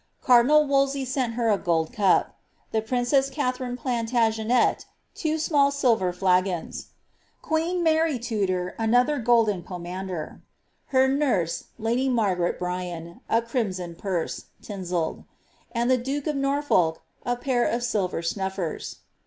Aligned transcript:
Cardinal 0.19 0.65
Wolsey 0.65 1.05
sent 1.05 1.35
her 1.35 1.51
a 1.51 1.59
gold 1.59 1.93
cup; 1.93 2.39
the 2.71 2.81
princess 2.81 3.29
Katharine 3.29 3.77
Plants 3.77 4.11
genet, 4.11 4.87
two 5.13 5.37
small 5.37 5.69
silver 5.69 6.11
flagons; 6.11 6.87
queen 7.43 7.83
Mary 7.83 8.17
Tudor, 8.17 8.73
another 8.79 9.19
golden 9.19 9.61
pomander; 9.61 10.41
her 10.87 11.07
nurse, 11.07 11.65
lady 11.77 12.09
Margaret 12.09 12.57
Bryan, 12.57 13.21
a 13.29 13.43
crimson 13.43 13.93
purse, 13.93 14.45
tinselled; 14.63 15.23
abd 15.75 15.89
the 15.91 15.97
duke 15.99 16.25
of 16.25 16.35
Norfolk, 16.35 17.03
a 17.23 17.35
pair 17.35 17.63
of 17.63 17.83
silver 17.83 18.23
snuffers. 18.23 19.01